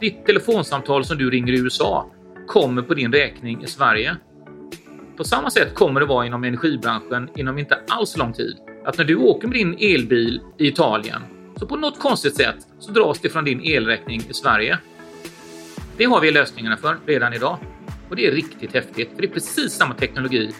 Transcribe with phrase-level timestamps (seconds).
[0.00, 2.10] ditt telefonsamtal som du ringer i USA
[2.46, 4.16] kommer på din räkning i Sverige.
[5.16, 8.56] På samma sätt kommer det vara inom energibranschen inom inte alls lång tid.
[8.84, 11.22] Att när du åker med din elbil i Italien,
[11.56, 14.78] så på något konstigt sätt så dras det från din elräkning i Sverige.
[15.96, 17.58] Det har vi lösningarna för redan idag.
[18.10, 20.50] Och det är riktigt häftigt, för det är precis samma teknologi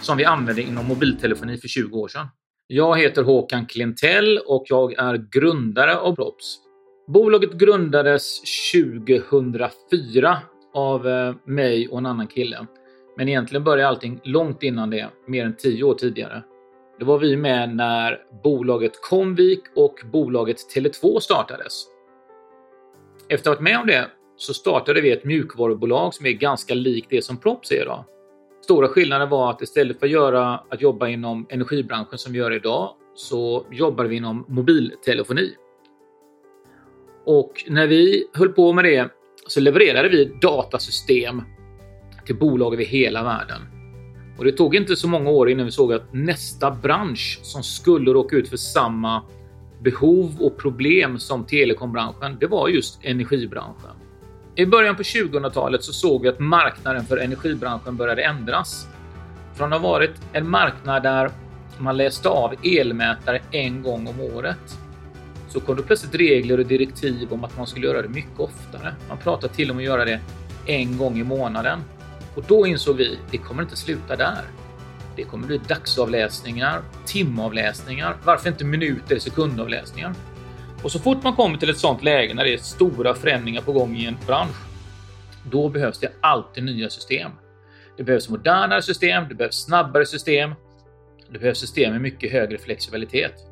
[0.00, 2.26] som vi använde inom mobiltelefoni för 20 år sedan.
[2.66, 6.69] Jag heter Håkan Klintell och jag är grundare av Props.
[7.12, 8.40] Bolaget grundades
[8.72, 10.38] 2004
[10.74, 12.66] av eh, mig och en annan kille.
[13.16, 16.42] Men egentligen började allting långt innan det, mer än 10 år tidigare.
[16.98, 21.84] Det var vi med när bolaget Comvik och bolaget Tele2 startades.
[23.28, 26.74] Efter att ha varit med om det så startade vi ett mjukvarubolag som är ganska
[26.74, 28.04] likt det som Props är idag.
[28.64, 32.52] Stora skillnaden var att istället för att, göra, att jobba inom energibranschen som vi gör
[32.52, 35.54] idag så jobbar vi inom mobiltelefoni.
[37.24, 39.08] Och när vi höll på med det
[39.46, 41.42] så levererade vi datasystem
[42.26, 43.60] till bolag över hela världen.
[44.38, 48.10] Och det tog inte så många år innan vi såg att nästa bransch som skulle
[48.10, 49.22] råka ut för samma
[49.82, 53.90] behov och problem som telekombranschen, det var just energibranschen.
[54.54, 58.86] I början på 2000-talet så såg vi att marknaden för energibranschen började ändras.
[59.54, 61.30] Från att ha varit en marknad där
[61.78, 64.78] man läste av elmätare en gång om året
[65.50, 68.94] så kom det plötsligt regler och direktiv om att man skulle göra det mycket oftare.
[69.08, 70.20] Man pratade till om att göra det
[70.66, 71.80] en gång i månaden.
[72.34, 74.42] Och då insåg vi, det kommer inte sluta där.
[75.16, 80.14] Det kommer bli dagsavläsningar, timavläsningar, varför inte minuter, sekundavläsningar?
[80.82, 83.72] Och så fort man kommer till ett sånt läge när det är stora förändringar på
[83.72, 84.56] gång i en bransch,
[85.50, 87.30] då behövs det alltid nya system.
[87.96, 90.54] Det behövs modernare system, det behövs snabbare system,
[91.32, 93.49] det behövs system med mycket högre flexibilitet.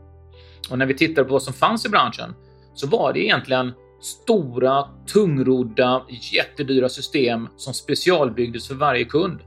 [0.71, 2.35] Och när vi tittar på vad som fanns i branschen
[2.75, 9.41] så var det egentligen stora, tungrodda, jättedyra system som specialbyggdes för varje kund.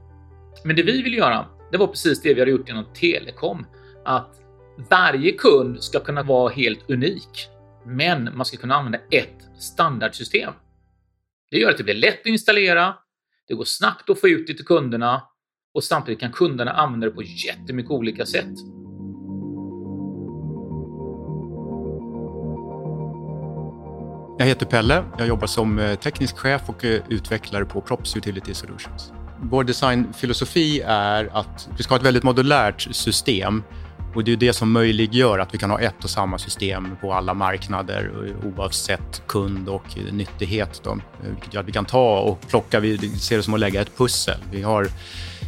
[0.64, 3.66] Men det vi vill göra, det var precis det vi hade gjort inom telekom.
[4.04, 4.40] Att
[4.90, 7.48] varje kund ska kunna vara helt unik.
[7.86, 10.52] Men man ska kunna använda ett standardsystem.
[11.50, 12.94] Det gör att det blir lätt att installera,
[13.48, 15.22] det går snabbt att få ut det till kunderna
[15.74, 18.54] och samtidigt kan kunderna använda det på jättemycket olika sätt.
[24.42, 25.04] Jag heter Pelle.
[25.18, 29.12] Jag jobbar som eh, teknisk chef och eh, utvecklare på Props Utility Solutions.
[29.42, 33.62] Vår designfilosofi är att vi ska ha ett väldigt modulärt system
[34.14, 37.12] och det är det som möjliggör att vi kan ha ett och samma system på
[37.12, 40.80] alla marknader eh, oavsett kund och nyttighet.
[40.84, 40.98] Då.
[41.30, 43.96] Vilket gör att vi kan ta och plocka, vi ser det som att lägga ett
[43.96, 44.38] pussel.
[44.50, 44.88] Vi har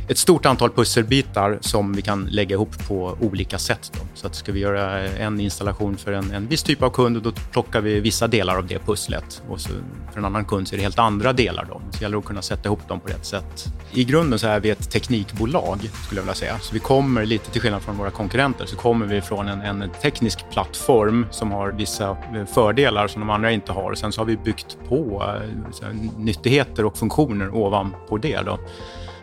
[0.08, 3.92] ett stort antal pusselbitar som vi kan lägga ihop på olika sätt.
[3.94, 4.00] Då.
[4.14, 7.32] Så att ska vi göra en installation för en, en viss typ av kund, då
[7.52, 9.42] plockar vi vissa delar av det pusslet.
[9.48, 9.70] Och så
[10.12, 11.64] för en annan kund så är det helt andra delar.
[11.64, 11.74] Då.
[11.74, 13.64] Så det gäller att kunna sätta ihop dem på rätt sätt.
[13.92, 16.58] I grunden så är vi ett teknikbolag, skulle jag vilja säga.
[16.58, 19.90] Så vi kommer, lite till skillnad från våra konkurrenter, så kommer vi från en, en
[20.02, 23.94] teknisk plattform som har vissa eh, fördelar som de andra inte har.
[23.94, 28.40] Sen så har vi byggt på eh, så här, nyttigheter och funktioner ovanpå det.
[28.46, 28.58] Då.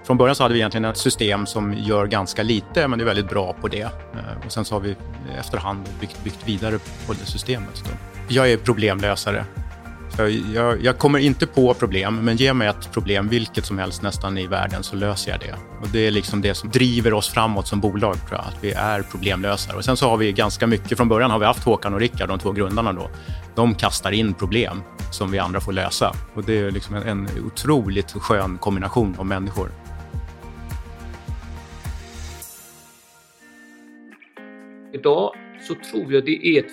[0.04, 3.30] Från början så hade vi egentligen ett system som gör ganska lite, men är väldigt
[3.30, 3.82] bra på det.
[3.82, 4.96] Eh, och sen så har vi
[5.40, 7.84] efterhand byggt, byggt vidare på det systemet.
[7.86, 7.92] Då.
[8.28, 9.46] Jag är problemlösare.
[10.18, 14.02] Jag, jag, jag, kommer inte på problem, men ge mig ett problem, vilket som helst
[14.02, 15.56] nästan i världen, så löser jag det.
[15.82, 18.72] Och Det är liksom det som driver oss framåt som bolag, tror jag, att vi
[18.72, 19.78] är problemlösare.
[19.78, 22.30] Och sen så har vi ganska mycket, från början har vi haft Håkan och Rickard,
[22.30, 23.10] de två grundarna då.
[23.56, 26.14] De kastar in problem som vi andra får lösa.
[26.34, 29.70] Och Det är liksom en, en otroligt skön kombination av människor.
[35.02, 35.36] Idag
[35.68, 36.72] så tror jag det är ett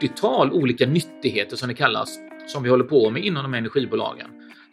[0.00, 4.26] 40-tal olika nyttigheter som det kallas, som vi håller på med inom de energibolagen.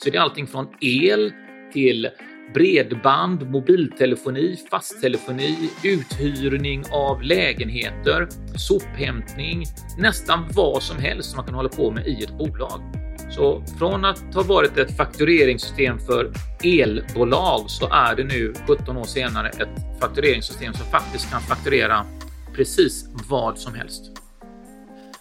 [0.04, 1.34] Så det är allting från el
[1.74, 2.10] till
[2.54, 8.28] bredband, mobiltelefoni, fasttelefoni, uthyrning av lägenheter,
[8.58, 9.66] sophämtning,
[9.98, 12.82] nästan vad som helst som man kan hålla på med i ett bolag.
[13.30, 16.32] Så från att ha varit ett faktureringssystem för
[16.64, 22.06] elbolag så är det nu 17 år senare ett faktureringssystem som faktiskt kan fakturera
[22.58, 24.12] precis vad som helst.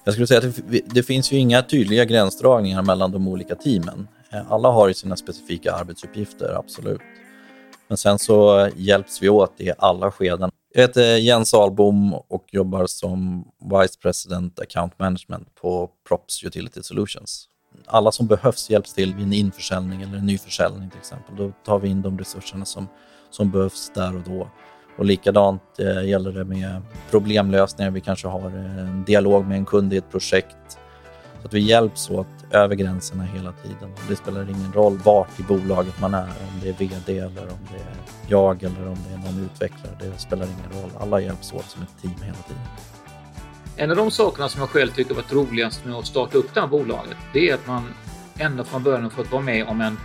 [0.05, 4.09] Jag skulle säga att det, det finns ju inga tydliga gränsdragningar mellan de olika teamen.
[4.31, 7.01] Eh, alla har ju sina specifika arbetsuppgifter, absolut.
[7.89, 10.51] Men sen så hjälps vi åt i alla skeden.
[10.75, 13.45] Jag heter Jens Ahlbom och jobbar som
[13.81, 17.49] Vice President Account Management på Props Utility Solutions.
[17.87, 21.37] Alla som behövs hjälps till vid en införsäljning eller en nyförsäljning till exempel.
[21.37, 22.89] Då tar vi in de resurserna som,
[23.31, 24.51] som behövs där och då.
[24.97, 27.91] Och likadant eh, gäller det med problemlösningar.
[27.91, 30.79] Vi kanske har en dialog med en kund i ett projekt.
[31.41, 33.91] Så att vi hjälps åt över gränserna hela tiden.
[34.09, 37.59] Det spelar ingen roll vart i bolaget man är, om det är VD eller om
[37.73, 37.97] det är
[38.29, 39.93] jag eller om det är någon utvecklare.
[40.01, 40.91] Det spelar ingen roll.
[41.01, 42.63] Alla hjälps åt som ett team hela tiden.
[43.77, 46.61] En av de sakerna som jag själv tycker varit roligast med att starta upp det
[46.61, 47.83] här bolaget, det är att man
[48.39, 49.99] ända från början har fått vara med om en,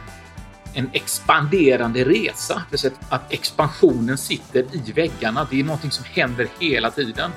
[0.74, 2.64] en expanderande resa.
[2.72, 5.48] Det att expansionen sitter i väggarna.
[5.52, 7.32] Det är någonting som händer hela tiden.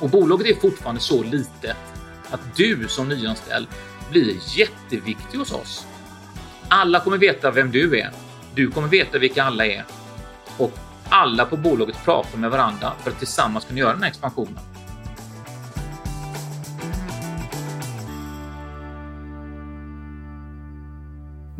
[0.00, 1.76] Och bolaget är fortfarande så litet
[2.30, 3.66] att du som nyanställd
[4.10, 5.86] blir jätteviktig hos oss.
[6.68, 8.10] Alla kommer veta vem du är.
[8.54, 9.84] Du kommer veta vilka alla är.
[10.56, 10.78] Och
[11.08, 14.58] alla på bolaget pratar med varandra för att tillsammans kunna göra den här expansionen.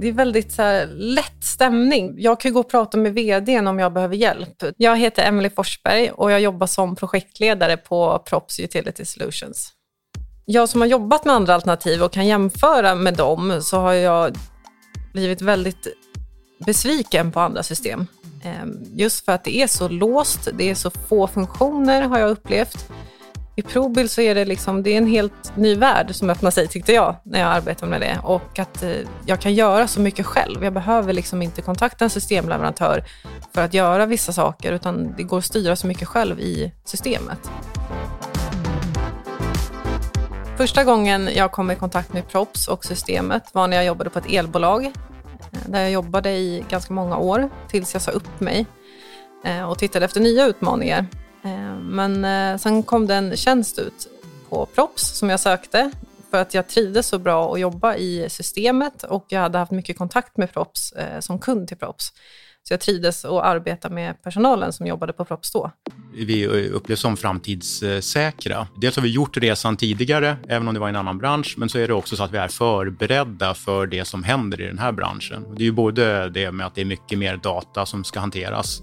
[0.00, 2.14] Det är väldigt så här, lätt stämning.
[2.18, 4.62] Jag kan gå och prata med vdn om jag behöver hjälp.
[4.76, 9.72] Jag heter Emily Forsberg och jag jobbar som projektledare på Props Utility Solutions.
[10.44, 14.36] Jag som har jobbat med andra alternativ och kan jämföra med dem så har jag
[15.12, 15.86] blivit väldigt
[16.66, 18.06] besviken på andra system.
[18.44, 22.30] Ehm, just för att det är så låst, det är så få funktioner har jag
[22.30, 22.88] upplevt.
[23.58, 26.68] I Probil så är det, liksom, det är en helt ny värld som öppnar sig
[26.68, 28.90] tyckte jag när jag arbetade med det och att eh,
[29.26, 30.64] jag kan göra så mycket själv.
[30.64, 33.04] Jag behöver liksom inte kontakta en systemleverantör
[33.54, 37.50] för att göra vissa saker utan det går att styra så mycket själv i systemet.
[40.56, 44.18] Första gången jag kom i kontakt med Props och systemet var när jag jobbade på
[44.18, 44.92] ett elbolag eh,
[45.66, 48.66] där jag jobbade i ganska många år tills jag sa upp mig
[49.44, 51.06] eh, och tittade efter nya utmaningar.
[51.42, 54.08] Eh, men eh, sen kom det en tjänst ut
[54.48, 55.90] på Props som jag sökte
[56.30, 59.98] för att jag trivdes så bra att jobba i systemet och jag hade haft mycket
[59.98, 62.12] kontakt med Props eh, som kund till Props.
[62.62, 65.70] Så jag trivdes att arbeta med personalen som jobbade på Props då.
[66.14, 68.66] Vi upplevs som framtidssäkra.
[68.80, 71.68] Dels har vi gjort resan tidigare, även om det var i en annan bransch, men
[71.68, 74.78] så är det också så att vi är förberedda för det som händer i den
[74.78, 75.54] här branschen.
[75.56, 78.82] Det är ju både det med att det är mycket mer data som ska hanteras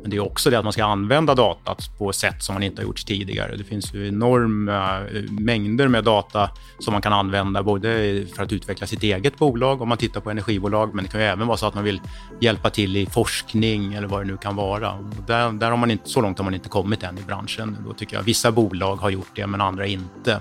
[0.00, 2.82] men det är också det att man ska använda datat på sätt som man inte
[2.82, 3.56] har gjort tidigare.
[3.56, 7.88] Det finns ju enorma eh, mängder med data som man kan använda både
[8.34, 11.26] för att utveckla sitt eget bolag om man tittar på energibolag, men det kan ju
[11.26, 12.00] även vara så att man vill
[12.40, 14.98] hjälpa till i forskning eller vad det nu kan vara.
[15.26, 17.76] Där, där, har man inte, så långt har man inte kommit än i branschen.
[17.86, 20.40] Då tycker jag vissa bolag har gjort det, men andra inte.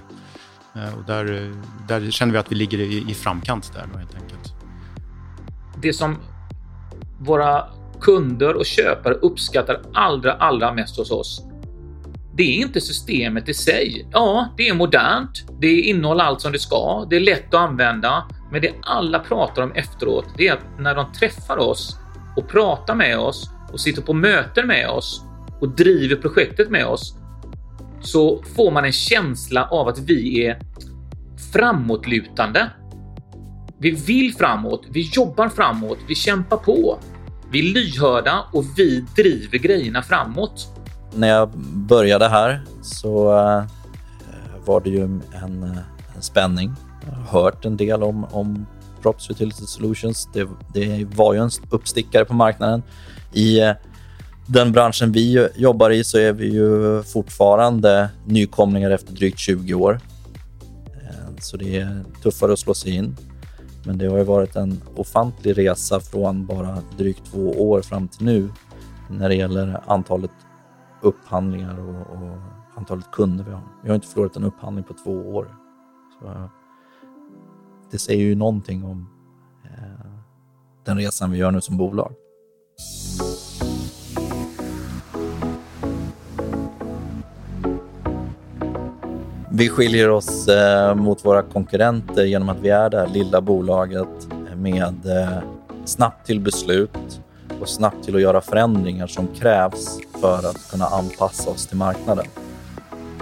[0.75, 1.53] Eh, och där,
[1.87, 4.53] där känner vi att vi ligger i, i framkant där då, helt enkelt.
[5.81, 6.17] Det som
[7.19, 7.65] våra
[8.05, 11.43] kunder och köpare uppskattar allra, allra mest hos oss.
[12.37, 14.07] Det är inte systemet i sig.
[14.11, 15.45] Ja, det är modernt.
[15.61, 17.07] Det innehåller allt som det ska.
[17.09, 18.23] Det är lätt att använda.
[18.51, 21.97] Men det alla pratar om efteråt, det är att när de träffar oss
[22.37, 25.21] och pratar med oss och sitter på möten med oss
[25.61, 27.17] och driver projektet med oss
[28.01, 30.59] så får man en känsla av att vi är
[31.53, 32.69] framåtlutande.
[33.79, 36.99] Vi vill framåt, vi jobbar framåt, vi kämpar på.
[37.55, 40.67] Vi är lyhörda och vi driver grejerna framåt.
[41.13, 43.63] När jag började här så eh,
[44.65, 45.79] var det ju en, en,
[46.19, 46.73] spänning.
[47.05, 48.65] Jag har hört en del om, om
[49.01, 50.29] Props Utility Solutions.
[50.33, 52.83] Det, det var ju en uppstickare på marknaden.
[53.33, 53.71] I eh,
[54.47, 60.00] den branschen vi jobbar i så är vi ju fortfarande nykomlingar efter drygt 20 år.
[61.03, 63.17] Eh, så det är tuffare att slå sig in.
[63.86, 68.25] Men det har ju varit en ofantlig resa från bara drygt två år fram till
[68.25, 68.50] nu
[69.10, 70.32] när det gäller antalet
[71.01, 72.38] upphandlingar och, och
[72.75, 73.62] antalet kunder vi har.
[73.84, 75.56] Vi har inte förlorat en upphandling på två år.
[76.20, 76.46] Så eh,
[77.92, 79.10] det säger ju någonting om
[79.63, 80.12] eh,
[80.84, 82.13] den resan vi gör nu som bolag.
[89.57, 94.27] Vi skiljer oss eh, mot våra konkurrenter genom att vi är det här lilla bolaget
[94.55, 95.38] med eh,
[95.85, 97.21] snabbt till beslut
[97.62, 102.25] och snabbt till att göra förändringar som krävs för att kunna anpassa oss till marknaden.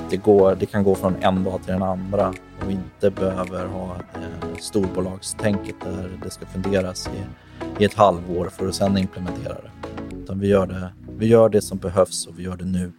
[0.10, 3.66] Det, går, det kan gå från en dag till den andra och vi inte behöver
[3.66, 9.54] ha eh, storbolagstänket där det ska funderas i, i ett halvår för att sedan implementera
[9.54, 10.18] det.
[10.24, 12.92] Utan vi gör det, vi gör det som behövs och vi gör det nu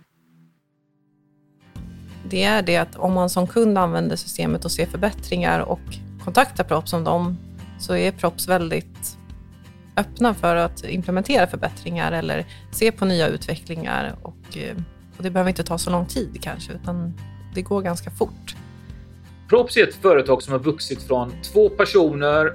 [2.30, 5.80] det är det att om man som kund använder systemet och ser förbättringar och
[6.24, 7.38] kontaktar Props om dem
[7.78, 9.18] så är Props väldigt
[9.96, 14.76] öppna för att implementera förbättringar eller se på nya utvecklingar och, eh,
[15.16, 17.14] och det behöver inte ta så lång tid kanske utan
[17.54, 18.56] det går ganska fort.
[19.48, 22.52] Props är ett företag som har vuxit från två personer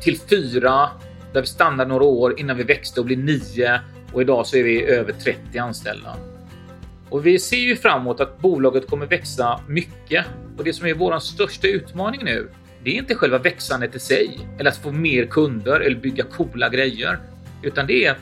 [0.00, 0.88] till fyra
[1.32, 3.80] där vi stannade några år innan vi växte och blev nio
[4.12, 6.16] och idag så är vi över 30 anställda.
[7.10, 10.26] Och vi ser ju framåt att bolaget kommer växa mycket.
[10.58, 12.50] Och det som är vår största utmaning nu,
[12.84, 16.68] det är inte själva växandet i sig eller att få mer kunder eller bygga coola
[16.68, 17.18] grejer,
[17.62, 18.18] utan det är att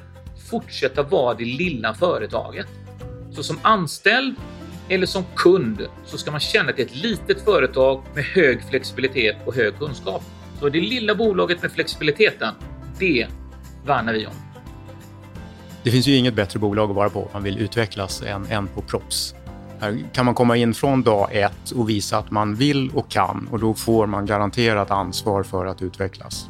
[0.51, 2.67] fortsätta vara det lilla företaget.
[3.31, 4.35] Så som anställd
[4.89, 8.63] eller som kund så ska man känna att det är ett litet företag med hög
[8.71, 10.23] flexibilitet och hög kunskap.
[10.61, 12.55] Så det lilla bolaget med flexibiliteten,
[12.99, 13.27] det
[13.87, 14.48] värnar vi om.
[15.83, 18.67] Det finns ju inget bättre bolag att vara på om man vill utvecklas än, än
[18.67, 19.35] på Props.
[19.81, 23.49] Här kan man komma in från dag ett och visa att man vill och kan
[23.51, 26.49] och då får man garanterat ansvar för att utvecklas.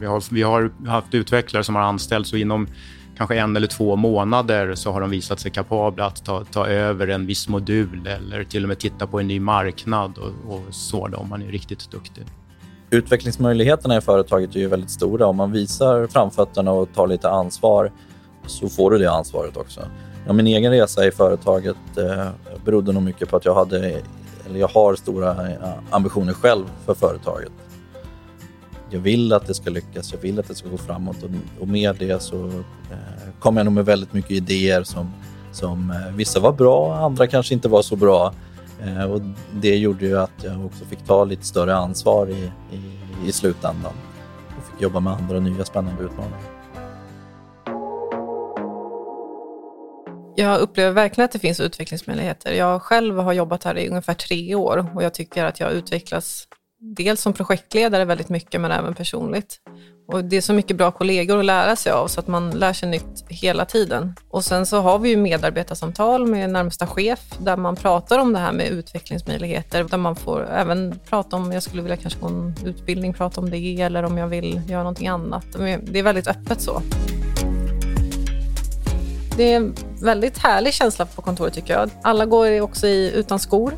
[0.00, 2.68] Vi har, vi har haft utvecklare som har anställts och inom
[3.16, 7.08] kanske en eller två månader så har de visat sig kapabla att ta, ta över
[7.08, 11.08] en viss modul eller till och med titta på en ny marknad och, och så
[11.08, 12.24] då, om man är riktigt duktig.
[12.90, 15.26] Utvecklingsmöjligheterna i företaget är ju väldigt stora.
[15.26, 17.92] Om man visar framfötterna och tar lite ansvar
[18.46, 19.80] så får du det ansvaret också.
[20.26, 22.28] Ja, min egen resa i företaget eh,
[22.64, 24.00] berodde nog mycket på att jag, hade,
[24.46, 27.52] eller jag har stora eh, ambitioner själv för företaget.
[28.90, 31.30] Jag vill att det ska lyckas, jag vill att det ska gå framåt och,
[31.60, 32.46] och med det så
[32.90, 35.12] eh, kom jag nog med väldigt mycket idéer som,
[35.52, 38.32] som eh, vissa var bra, andra kanske inte var så bra.
[38.82, 39.20] Eh, och
[39.54, 42.80] det gjorde ju att jag också fick ta lite större ansvar i, i,
[43.28, 43.92] i slutändan
[44.58, 46.49] och fick jobba med andra nya spännande utmaningar.
[50.40, 52.52] Jag upplever verkligen att det finns utvecklingsmöjligheter.
[52.52, 56.46] Jag själv har jobbat här i ungefär tre år och jag tycker att jag utvecklas
[56.96, 59.58] dels som projektledare väldigt mycket men även personligt.
[60.12, 62.72] Och det är så mycket bra kollegor att lära sig av så att man lär
[62.72, 64.14] sig nytt hela tiden.
[64.30, 68.38] Och sen så har vi ju medarbetarsamtal med närmsta chef där man pratar om det
[68.38, 69.84] här med utvecklingsmöjligheter.
[69.84, 73.50] Där man får även prata om, jag skulle vilja kanske gå en utbildning, prata om
[73.50, 75.46] det eller om jag vill göra någonting annat.
[75.82, 76.82] Det är väldigt öppet så.
[79.40, 81.90] Det är en väldigt härlig känsla på kontoret tycker jag.
[82.02, 83.72] Alla går också i, utan skor,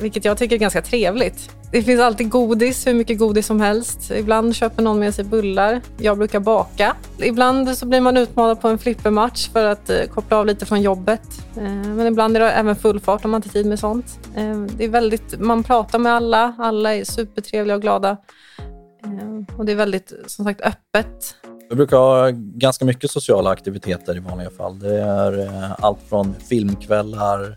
[0.00, 1.50] vilket jag tycker är ganska trevligt.
[1.72, 4.10] Det finns alltid godis, hur mycket godis som helst.
[4.10, 5.80] Ibland köper någon med sig bullar.
[5.98, 6.96] Jag brukar baka.
[7.18, 10.82] Ibland så blir man utmanad på en flippermatch för att eh, koppla av lite från
[10.82, 11.22] jobbet.
[11.56, 14.18] Eh, men ibland är det även full fart om man inte har tid med sånt.
[14.36, 16.54] Eh, det är väldigt, man pratar med alla.
[16.58, 18.16] Alla är supertrevliga och glada.
[19.56, 21.34] Och det är väldigt, som sagt, öppet.
[21.72, 24.78] Vi brukar ha ganska mycket sociala aktiviteter i vanliga fall.
[24.78, 27.56] Det är eh, allt från filmkvällar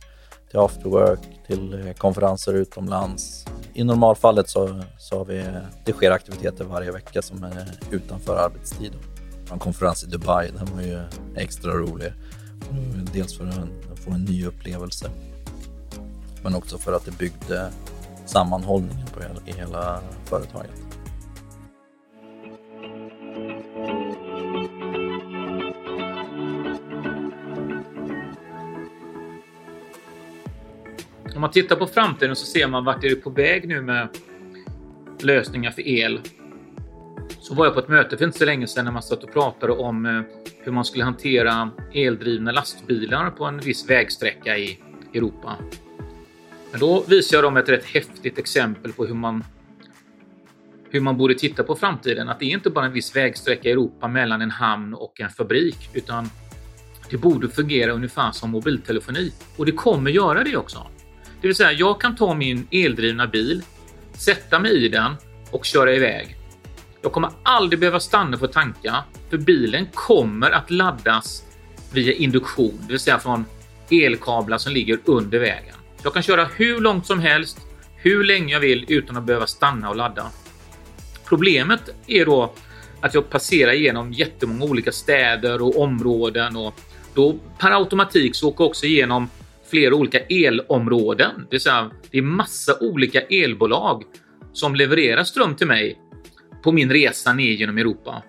[0.50, 3.46] till afterwork till eh, konferenser utomlands.
[3.74, 5.46] I normalfallet så, så har vi,
[5.86, 8.92] det sker aktiviteter varje vecka som är utanför arbetstid.
[9.52, 11.00] En konferens i Dubai, den var ju
[11.36, 12.14] extra rolig.
[13.14, 15.10] Dels för att få en ny upplevelse,
[16.44, 17.70] men också för att det byggde
[18.26, 20.85] sammanhållningen på hela, i hela företaget.
[31.36, 34.08] Om man tittar på framtiden så ser man vart är det på väg nu med
[35.20, 36.20] lösningar för el.
[37.40, 39.34] Så var jag på ett möte för inte så länge sedan när man satt och
[39.34, 40.22] pratade om eh,
[40.60, 44.80] hur man skulle hantera eldrivna lastbilar på en viss vägsträcka i
[45.14, 45.56] Europa.
[46.72, 49.44] Men då visade jag dem ett rätt häftigt exempel på hur man
[50.90, 52.30] hur man borde titta på framtiden.
[52.30, 55.30] Att det är inte bara en viss vägsträcka i Europa mellan en hamn och en
[55.30, 56.30] fabrik, utan
[57.10, 59.32] det borde fungera ungefär som mobiltelefoni.
[59.58, 60.88] Och det kommer göra det också.
[61.46, 63.62] Det vill säga, jag kan ta min eldrivna bil,
[64.14, 65.16] sätta mig i den
[65.52, 66.36] och köra iväg.
[67.02, 71.44] Jag kommer aldrig behöva stanna för att tanka, för bilen kommer att laddas
[71.94, 73.46] via induktion, det vill säga från
[73.90, 75.76] elkablar som ligger under vägen.
[76.04, 77.58] Jag kan köra hur långt som helst,
[77.96, 80.30] hur länge jag vill utan att behöva stanna och ladda.
[81.26, 82.54] Problemet är då
[83.02, 86.80] att jag passerar igenom jättemånga olika städer och områden och
[87.14, 89.30] då per automatik så åker jag också igenom
[89.70, 91.32] flera olika elområden.
[91.38, 94.04] Det vill säga, det är massa olika elbolag
[94.54, 96.00] som levererar ström till mig
[96.64, 98.24] på min resa ner genom Europa.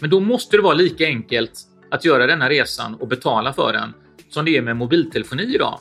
[0.00, 1.52] Men då måste det vara lika enkelt
[1.90, 3.94] att göra denna resan och betala för den
[4.28, 5.80] som det är med mobiltelefoni idag.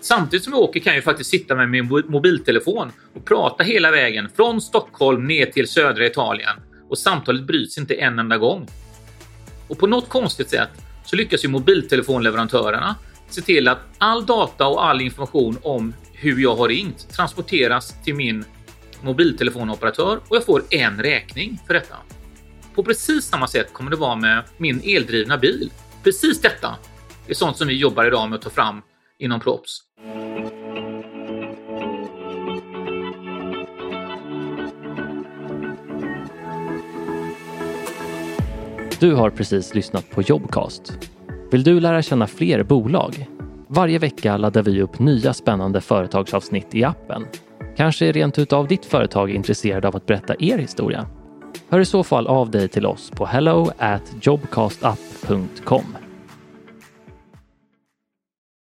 [0.00, 4.28] Samtidigt som jag åker kan jag faktiskt sitta med min mobiltelefon och prata hela vägen
[4.36, 6.56] från Stockholm ner till södra Italien
[6.88, 8.68] och samtalet bryts inte en enda gång.
[9.68, 10.70] Och på något konstigt sätt
[11.04, 12.94] så lyckas ju mobiltelefonleverantörerna
[13.28, 18.14] se till att all data och all information om hur jag har ringt transporteras till
[18.14, 18.44] min
[19.02, 21.96] mobiltelefonoperatör och jag får en räkning för detta.
[22.74, 25.70] På precis samma sätt kommer det vara med min eldrivna bil.
[26.04, 26.76] Precis detta
[27.26, 28.82] är sånt som vi jobbar idag med att ta fram
[29.18, 29.82] inom Props.
[39.00, 41.15] Du har precis lyssnat på Jobcast.
[41.50, 43.26] Vill du lära känna fler bolag?
[43.68, 47.24] Varje vecka laddar vi upp nya spännande företagsavsnitt i appen.
[47.76, 51.06] Kanske är rent utav ditt företag intresserad av att berätta er historia?
[51.68, 56.05] Hör i så fall av dig till oss på hello at jobcastapp.com.